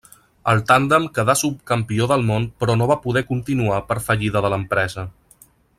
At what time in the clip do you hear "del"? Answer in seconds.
2.13-2.25